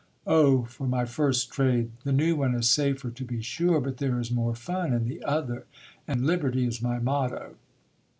Oh! 0.25 0.63
for 0.63 0.87
my 0.87 1.05
first 1.05 1.51
trade! 1.51 1.91
The 2.05 2.11
new 2.11 2.35
one 2.35 2.55
i<= 2.55 2.61
safer, 2.63 3.11
to 3.11 3.23
be 3.23 3.35
82 3.35 3.35
GIL 3.35 3.37
BLAS. 3.37 3.45
sure; 3.45 3.81
but 3.81 3.97
there 3.97 4.19
is 4.19 4.31
more 4.31 4.55
fun 4.55 4.93
in 4.93 5.05
the 5.05 5.21
other, 5.23 5.67
and 6.07 6.25
liberty 6.25 6.65
is 6.65 6.81
my 6.81 6.97
motto. 6.97 7.53